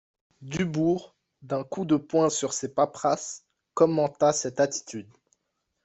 Dubourg, 0.41 1.15
d'un 1.43 1.63
coup 1.63 1.85
de 1.85 1.95
poing 1.95 2.31
sur 2.31 2.53
ses 2.53 2.73
paperasses, 2.73 3.45
commenta 3.75 4.33
cette 4.33 4.59
attitude. 4.59 5.11